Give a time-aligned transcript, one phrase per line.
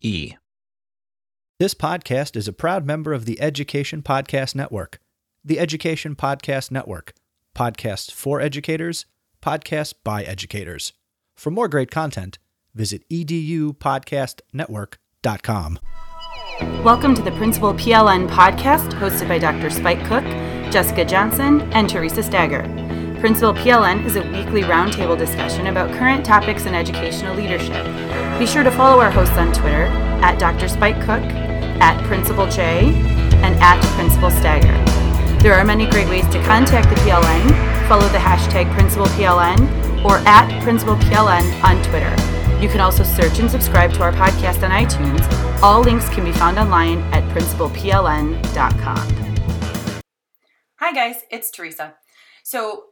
[0.00, 0.36] E.
[1.58, 5.00] This podcast is a proud member of the Education Podcast Network.
[5.44, 7.14] The Education Podcast Network.
[7.56, 9.06] Podcasts for educators,
[9.42, 10.92] podcasts by educators.
[11.36, 12.38] For more great content,
[12.74, 15.78] visit edupodcastnetwork.com.
[16.84, 19.70] Welcome to the Principal PLN podcast hosted by Dr.
[19.70, 20.22] Spike Cook,
[20.72, 22.62] Jessica Johnson, and Teresa Stager.
[23.20, 27.84] Principal PLN is a weekly roundtable discussion about current topics in educational leadership.
[28.38, 29.86] Be sure to follow our hosts on Twitter
[30.22, 30.68] at Dr.
[30.68, 31.24] Spike Cook,
[31.80, 32.94] at Principal J,
[33.42, 34.72] and at Principal Stager.
[35.42, 37.88] There are many great ways to contact the PLN.
[37.88, 42.14] Follow the hashtag Principal PLN or at Principal PLN on Twitter.
[42.62, 45.26] You can also search and subscribe to our podcast on iTunes.
[45.60, 50.02] All links can be found online at principalpln.com.
[50.76, 51.96] Hi guys, it's Teresa.
[52.44, 52.84] So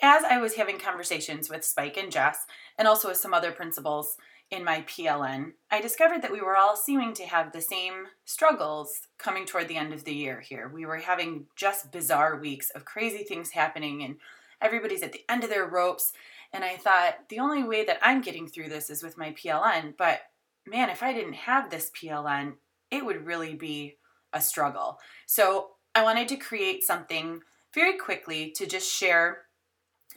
[0.00, 4.16] as I was having conversations with Spike and Jess, and also with some other principals
[4.50, 9.00] in my PLN, I discovered that we were all seeming to have the same struggles
[9.18, 10.70] coming toward the end of the year here.
[10.72, 14.16] We were having just bizarre weeks of crazy things happening, and
[14.62, 16.12] everybody's at the end of their ropes.
[16.52, 19.94] And I thought, the only way that I'm getting through this is with my PLN.
[19.98, 20.20] But
[20.66, 22.54] man, if I didn't have this PLN,
[22.90, 23.96] it would really be
[24.32, 24.98] a struggle.
[25.26, 27.40] So I wanted to create something
[27.74, 29.42] very quickly to just share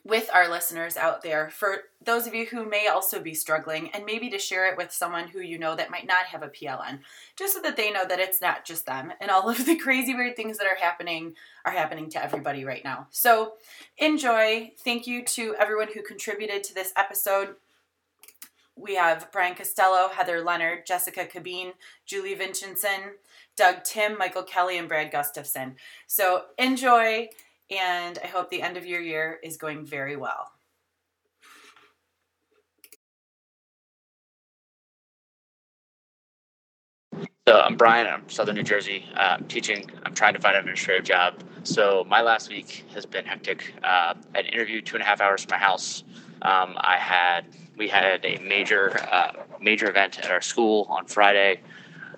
[0.04, 4.04] with our listeners out there for those of you who may also be struggling and
[4.04, 7.00] maybe to share it with someone who you know that might not have a PLN
[7.38, 10.16] just so that they know that it's not just them and all of the crazy
[10.16, 11.36] weird things that are happening
[11.66, 13.08] are happening to everybody right now.
[13.12, 13.54] So
[13.98, 14.72] enjoy.
[14.80, 17.56] Thank you to everyone who contributed to this episode.
[18.76, 21.74] We have Brian Costello, Heather Leonard, Jessica Cabeen,
[22.06, 23.12] Julie Vincentsen,
[23.56, 25.76] Doug Timm, Michael Kelly, and Brad Gustafson.
[26.08, 27.30] So enjoy
[27.72, 30.52] and I hope the end of your year is going very well.
[37.48, 38.08] So I'm Brian.
[38.08, 39.06] I'm Southern New Jersey.
[39.16, 39.90] Uh, I'm teaching.
[40.04, 41.44] I'm trying to find an administrative job.
[41.64, 43.74] So my last week has been hectic.
[43.84, 46.04] Uh, I had an interview two and a half hours from my house.
[46.44, 47.46] Um, I had
[47.78, 51.62] we had a major uh, major event at our school on Friday.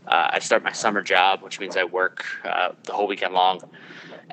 [0.08, 3.62] Uh, I start my summer job, which means I work uh, the whole weekend long,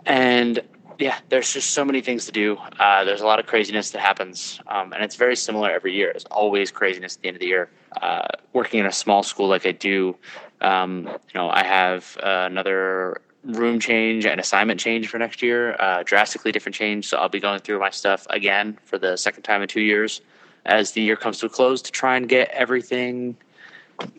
[0.07, 0.61] and
[0.99, 2.57] yeah, there's just so many things to do.
[2.79, 6.11] Uh, there's a lot of craziness that happens, um, and it's very similar every year.
[6.11, 7.71] It's always craziness at the end of the year.
[8.01, 10.17] Uh, working in a small school like I do,
[10.61, 15.75] um, you know, I have uh, another room change and assignment change for next year,
[15.79, 17.09] uh, drastically different change.
[17.09, 20.21] So I'll be going through my stuff again for the second time in two years
[20.67, 23.37] as the year comes to a close to try and get everything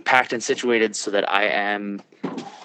[0.06, 2.02] packed and situated so that I am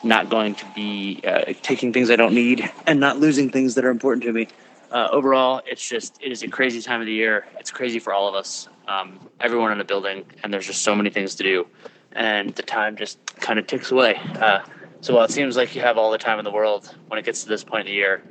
[0.03, 3.85] not going to be uh, taking things I don't need and not losing things that
[3.85, 4.49] are important to me.
[4.91, 7.47] Uh, overall, it's just it is a crazy time of the year.
[7.59, 10.95] It's crazy for all of us, um, everyone in the building, and there's just so
[10.95, 11.67] many things to do,
[12.13, 14.21] and the time just kind of ticks away.
[14.41, 14.61] Uh,
[15.01, 17.25] so while it seems like you have all the time in the world, when it
[17.25, 18.23] gets to this point in the year,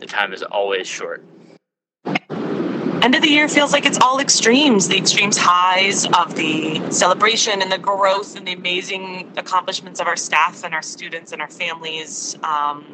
[0.00, 1.24] the time is always short
[3.02, 7.62] end of the year feels like it's all extremes the extremes highs of the celebration
[7.62, 11.50] and the growth and the amazing accomplishments of our staff and our students and our
[11.50, 12.84] families um,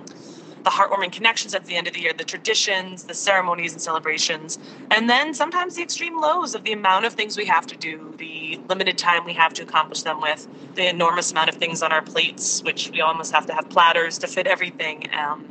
[0.64, 4.58] the heartwarming connections at the end of the year, the traditions, the ceremonies and celebrations,
[4.90, 8.14] and then sometimes the extreme lows of the amount of things we have to do,
[8.18, 11.92] the limited time we have to accomplish them with, the enormous amount of things on
[11.92, 15.44] our plates, which we almost have to have platters to fit everything, um,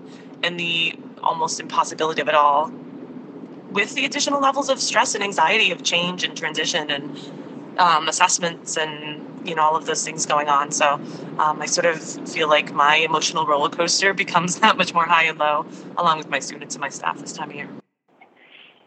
[0.43, 2.71] and the almost impossibility of it all.
[3.71, 7.11] With the additional levels of stress and anxiety of change and transition and
[7.77, 10.71] um, assessments and you know all of those things going on.
[10.71, 10.99] So
[11.39, 15.23] um, I sort of feel like my emotional roller coaster becomes that much more high
[15.25, 15.65] and low,
[15.97, 17.69] along with my students and my staff this time of year.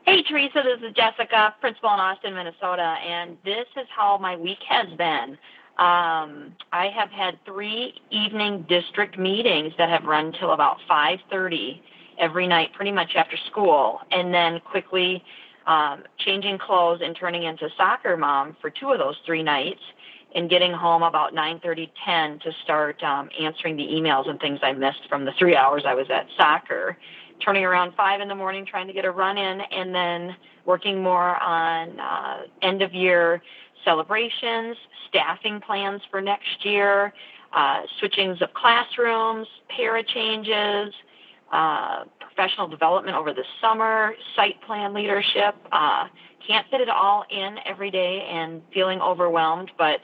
[0.04, 4.58] Hey Teresa, this is Jessica, principal in Austin, Minnesota, and this is how my week
[4.68, 5.38] has been.
[5.78, 11.80] Um, I have had three evening district meetings that have run till about 5:30
[12.18, 15.24] every night, pretty much after school, and then quickly
[15.66, 19.80] um, changing clothes and turning into soccer mom for two of those three nights
[20.34, 24.72] and getting home about 9.30 10 to start um, answering the emails and things i
[24.72, 26.96] missed from the three hours i was at soccer
[27.44, 30.36] turning around 5 in the morning trying to get a run in and then
[30.66, 33.42] working more on uh, end of year
[33.84, 34.76] celebrations
[35.08, 37.12] staffing plans for next year
[37.52, 40.94] uh, switchings of classrooms para changes
[41.52, 46.06] uh, professional development over the summer site plan leadership uh,
[46.46, 50.00] can't fit it all in every day and feeling overwhelmed, but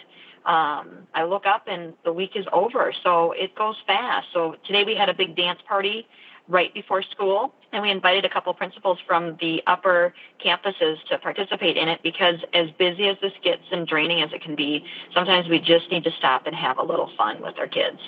[0.48, 2.92] um, I look up and the week is over.
[3.02, 4.28] So it goes fast.
[4.32, 6.06] So today we had a big dance party
[6.48, 10.14] right before school, and we invited a couple principals from the upper
[10.44, 14.42] campuses to participate in it because, as busy as this gets and draining as it
[14.42, 17.66] can be, sometimes we just need to stop and have a little fun with our
[17.66, 17.98] kids.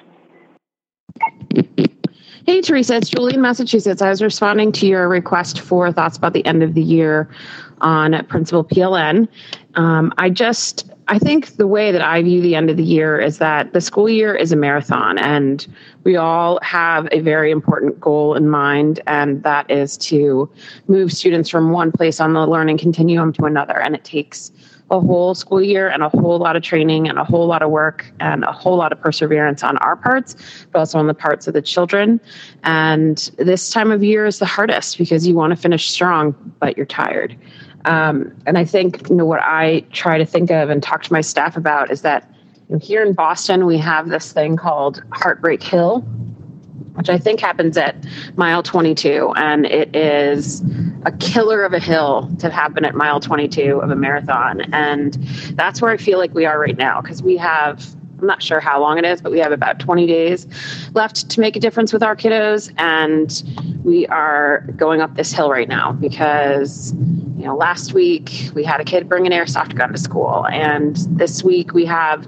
[2.47, 4.01] Hey, Teresa, it's Julie in Massachusetts.
[4.01, 7.29] I was responding to your request for thoughts about the end of the year
[7.83, 9.29] on Principal PLN.
[9.75, 13.19] Um, I just, I think the way that I view the end of the year
[13.19, 15.67] is that the school year is a marathon and
[16.05, 20.51] we all have a very important goal in mind, and that is to
[20.87, 23.81] move students from one place on the learning continuum to another.
[23.81, 24.53] And it takes
[24.91, 27.71] a whole school year and a whole lot of training and a whole lot of
[27.71, 30.37] work and a whole lot of perseverance on our parts,
[30.73, 32.21] but also on the parts of the children.
[32.65, 36.77] And this time of year is the hardest because you want to finish strong, but
[36.77, 37.37] you're tired.
[37.85, 41.13] Um, and I think you know what I try to think of and talk to
[41.13, 42.31] my staff about is that
[42.69, 46.01] you know, here in Boston we have this thing called Heartbreak Hill,
[46.95, 47.97] which I think happens at
[48.37, 49.33] mile 22.
[49.37, 50.63] And it is
[51.07, 54.61] a killer of a hill to happen at mile 22 of a marathon.
[54.73, 55.15] And
[55.53, 57.87] that's where I feel like we are right now because we have.
[58.21, 60.47] I'm not sure how long it is, but we have about 20 days
[60.95, 62.73] left to make a difference with our kiddos.
[62.79, 63.43] And
[63.85, 66.93] we are going up this hill right now because,
[67.37, 70.47] you know, last week we had a kid bring an airsoft gun to school.
[70.47, 72.27] And this week we have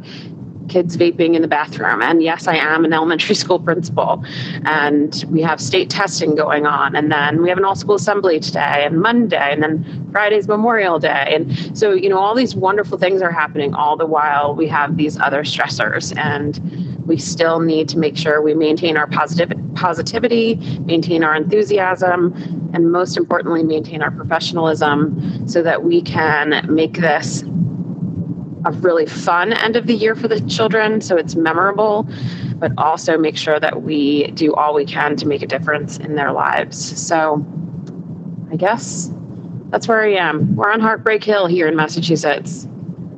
[0.71, 2.01] kids vaping in the bathroom.
[2.01, 4.25] And yes, I am an elementary school principal.
[4.65, 6.97] And we have state testing going on.
[6.97, 9.53] And then we have an all school assembly today and Monday.
[9.53, 11.33] And then Friday's Memorial Day.
[11.35, 14.97] And so, you know, all these wonderful things are happening all the while we have
[14.97, 16.17] these other stressors.
[16.17, 16.59] And
[17.07, 22.33] we still need to make sure we maintain our positive positivity, maintain our enthusiasm,
[22.73, 27.43] and most importantly, maintain our professionalism so that we can make this
[28.65, 32.07] a really fun end of the year for the children so it's memorable
[32.57, 36.15] but also make sure that we do all we can to make a difference in
[36.15, 36.79] their lives.
[37.01, 37.45] So
[38.53, 39.11] i guess
[39.71, 40.57] that's where i am.
[40.57, 42.67] We're on heartbreak hill here in massachusetts.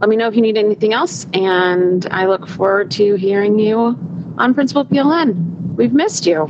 [0.01, 3.99] Let me know if you need anything else and i look forward to hearing you
[4.39, 6.47] on principal pln we've missed you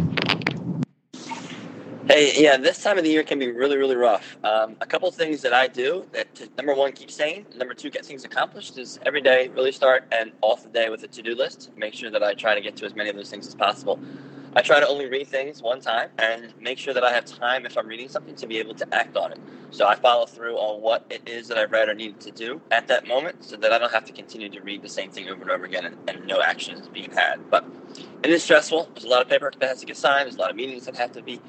[2.09, 4.37] Hey, yeah, this time of the year can be really, really rough.
[4.44, 7.47] Um, a couple things that I do that, to, number one, keep sane.
[7.56, 11.02] Number two, get things accomplished is every day really start and off the day with
[11.04, 11.71] a to do list.
[11.76, 13.99] Make sure that I try to get to as many of those things as possible.
[14.54, 17.66] I try to only read things one time and make sure that I have time
[17.66, 19.40] if I'm reading something to be able to act on it.
[19.71, 22.61] So I follow through on what it is that I've read or needed to do
[22.71, 25.28] at that moment so that I don't have to continue to read the same thing
[25.30, 27.50] over and over again and, and no action is being had.
[27.50, 27.64] But
[28.23, 28.90] it is stressful.
[28.94, 30.87] There's a lot of paperwork that has to get signed, there's a lot of meetings
[30.87, 31.40] that have to be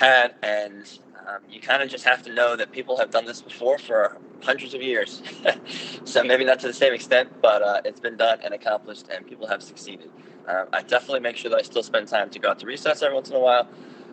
[0.00, 3.78] and um, you kind of just have to know that people have done this before
[3.78, 5.22] for hundreds of years.
[6.04, 9.26] so maybe not to the same extent, but uh, it's been done and accomplished, and
[9.26, 10.10] people have succeeded.
[10.48, 13.02] Um, I definitely make sure that I still spend time to go out to recess
[13.02, 13.68] every once in a while,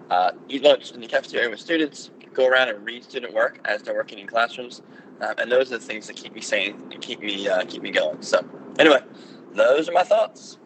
[0.09, 3.81] uh, eat lunch in the cafeteria with students, go around and read student work as
[3.81, 4.81] they're working in classrooms,
[5.21, 7.81] um, and those are the things that keep me sane and keep me uh, keep
[7.81, 8.21] me going.
[8.21, 8.45] So
[8.79, 9.01] anyway,
[9.53, 10.59] those are my thoughts.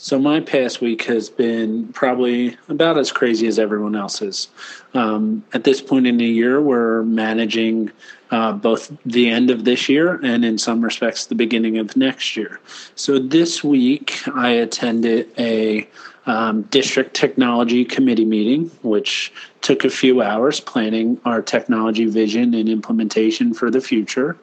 [0.00, 4.48] So my past week has been probably about as crazy as everyone else's.
[4.94, 7.90] Um, at this point in the year, we're managing
[8.30, 12.36] uh, both the end of this year and in some respects the beginning of next
[12.36, 12.60] year.
[12.94, 15.88] So this week I attended a
[16.26, 22.68] um, district technology committee meeting, which took a few hours planning our technology vision and
[22.68, 24.36] implementation for the future.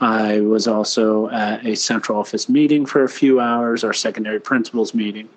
[0.00, 4.94] I was also at a central office meeting for a few hours, our secondary principals
[4.94, 5.28] meeting.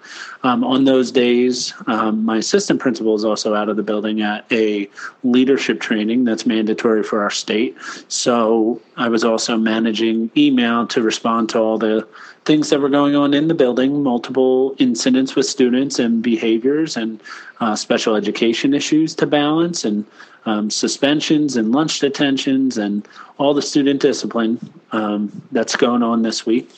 [0.43, 4.45] Um, on those days, um, my assistant principal is also out of the building at
[4.51, 4.87] a
[5.23, 7.75] leadership training that's mandatory for our state.
[8.07, 12.07] So I was also managing email to respond to all the
[12.45, 17.21] things that were going on in the building, multiple incidents with students and behaviors and
[17.59, 20.03] uh, special education issues to balance and
[20.45, 24.59] um, suspensions and lunch detentions and all the student discipline
[24.91, 26.69] um, that's going on this week.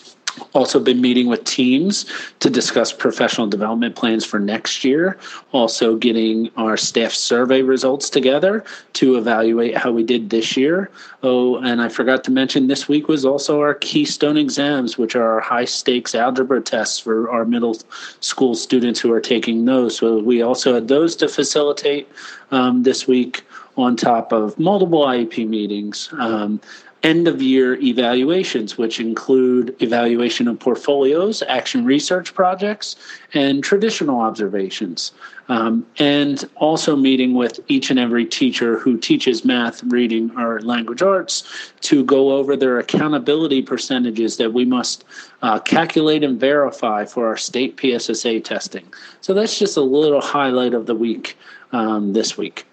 [0.53, 2.05] Also, been meeting with teams
[2.39, 5.17] to discuss professional development plans for next year.
[5.51, 8.63] Also, getting our staff survey results together
[8.93, 10.89] to evaluate how we did this year.
[11.21, 15.33] Oh, and I forgot to mention this week was also our Keystone exams, which are
[15.33, 17.77] our high stakes algebra tests for our middle
[18.19, 19.97] school students who are taking those.
[19.97, 22.09] So, we also had those to facilitate
[22.51, 23.43] um, this week
[23.77, 26.09] on top of multiple IEP meetings.
[26.13, 26.61] Um,
[27.03, 32.95] end of year evaluations, which include evaluation of portfolios, action research projects,
[33.33, 35.11] and traditional observations.
[35.49, 41.01] Um, and also meeting with each and every teacher who teaches math, reading, or language
[41.01, 41.43] arts
[41.81, 45.03] to go over their accountability percentages that we must
[45.41, 48.91] uh, calculate and verify for our state PSSA testing.
[49.19, 51.37] So that's just a little highlight of the week
[51.73, 52.65] um, this week.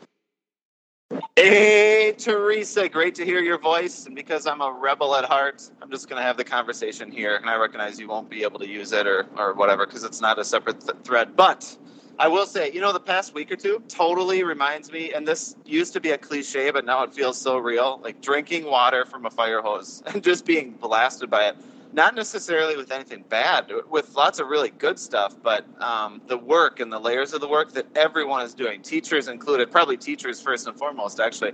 [1.36, 4.06] Hey, Teresa, great to hear your voice.
[4.06, 7.36] And because I'm a rebel at heart, I'm just going to have the conversation here.
[7.36, 10.20] And I recognize you won't be able to use it or, or whatever because it's
[10.20, 11.36] not a separate th- thread.
[11.36, 11.76] But
[12.20, 15.56] I will say, you know, the past week or two totally reminds me, and this
[15.66, 19.26] used to be a cliche, but now it feels so real like drinking water from
[19.26, 21.56] a fire hose and just being blasted by it
[21.92, 26.80] not necessarily with anything bad, with lots of really good stuff, but um, the work
[26.80, 30.66] and the layers of the work that everyone is doing, teachers included, probably teachers first
[30.66, 31.52] and foremost, actually,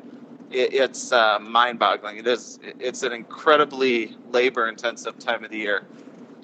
[0.51, 2.19] it, it's uh, mind-boggling.
[2.19, 2.59] It is.
[2.81, 5.87] It's an incredibly labor-intensive time of the year,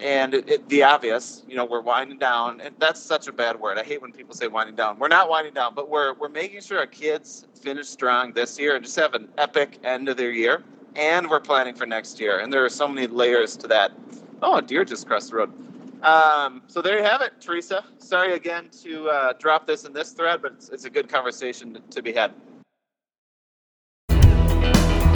[0.01, 3.61] and it, it, the obvious, you know, we're winding down, and that's such a bad
[3.61, 3.79] word.
[3.79, 4.99] I hate when people say winding down.
[4.99, 8.77] We're not winding down, but we're we're making sure our kids finish strong this year
[8.77, 10.65] and just have an epic end of their year
[10.97, 12.41] and we're planning for next year.
[12.41, 13.93] And there are so many layers to that.
[14.43, 15.53] Oh, a deer just crossed the road.
[16.03, 17.85] Um, so there you have it, Teresa.
[17.99, 21.75] Sorry again to uh, drop this in this thread, but it's, it's a good conversation
[21.75, 22.33] to, to be had.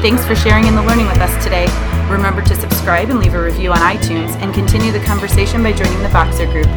[0.02, 1.66] Thanks for sharing in the learning with us today.
[2.08, 6.00] Remember to subscribe and leave a review on iTunes and continue the conversation by joining
[6.02, 6.68] the Voxer group.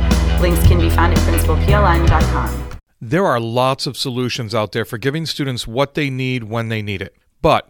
[0.41, 2.79] Links can be found at principalpln.com.
[2.99, 6.81] There are lots of solutions out there for giving students what they need when they
[6.81, 7.15] need it.
[7.41, 7.69] But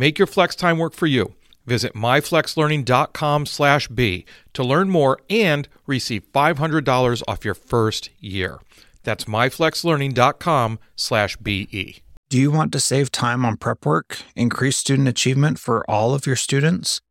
[0.00, 1.34] Make your flex time work for you.
[1.66, 8.60] Visit myflexlearning.com/b to learn more and receive $500 off your first year.
[9.02, 12.02] That's myflexlearning.com/be.
[12.30, 16.26] Do you want to save time on prep work, increase student achievement for all of
[16.26, 17.02] your students,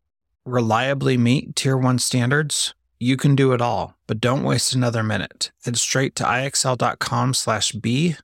[0.44, 2.74] reliably meet Tier 1 standards?
[3.00, 5.52] You can do it all, but don't waste another minute.
[5.64, 8.18] Head straight to ixl.com/b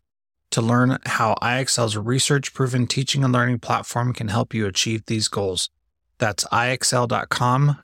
[0.51, 5.27] to learn how IXL's research proven teaching and learning platform can help you achieve these
[5.27, 5.69] goals.
[6.17, 7.83] That's ixl.com/be.